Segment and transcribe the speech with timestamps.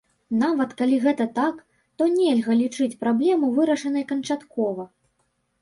[0.43, 1.59] Нават калі гэта так,
[2.01, 4.91] то нельга лічыць праблему вырашанай канчаткова.